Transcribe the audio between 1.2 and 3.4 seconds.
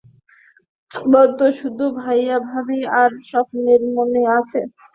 তো শুধু ভাইয়া ভাবি আর তাদের